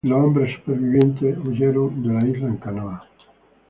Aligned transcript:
Los 0.03 0.17
hombres 0.17 0.57
sobrevivientes 0.65 1.37
huyeron 1.47 2.01
de 2.01 2.11
la 2.13 2.27
isla 2.27 2.47
en 2.47 2.57
canoa. 2.57 3.07